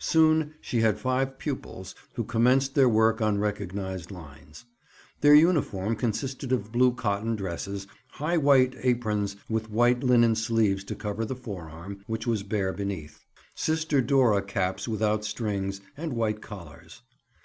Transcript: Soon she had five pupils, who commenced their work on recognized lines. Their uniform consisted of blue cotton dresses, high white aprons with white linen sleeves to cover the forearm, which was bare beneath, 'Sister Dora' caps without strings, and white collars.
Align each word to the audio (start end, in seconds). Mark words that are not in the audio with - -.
Soon 0.00 0.54
she 0.60 0.80
had 0.80 0.98
five 0.98 1.38
pupils, 1.38 1.94
who 2.14 2.24
commenced 2.24 2.74
their 2.74 2.88
work 2.88 3.22
on 3.22 3.38
recognized 3.38 4.10
lines. 4.10 4.64
Their 5.20 5.36
uniform 5.36 5.94
consisted 5.94 6.50
of 6.50 6.72
blue 6.72 6.92
cotton 6.92 7.36
dresses, 7.36 7.86
high 8.14 8.38
white 8.38 8.74
aprons 8.82 9.36
with 9.48 9.70
white 9.70 10.02
linen 10.02 10.34
sleeves 10.34 10.82
to 10.82 10.96
cover 10.96 11.24
the 11.24 11.36
forearm, 11.36 12.02
which 12.08 12.26
was 12.26 12.42
bare 12.42 12.72
beneath, 12.72 13.24
'Sister 13.54 14.00
Dora' 14.00 14.42
caps 14.42 14.88
without 14.88 15.24
strings, 15.24 15.80
and 15.96 16.12
white 16.14 16.42
collars. 16.42 17.02